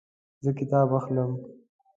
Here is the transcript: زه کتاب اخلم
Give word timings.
زه 0.43 0.49
کتاب 0.59 0.87
اخلم 0.99 1.31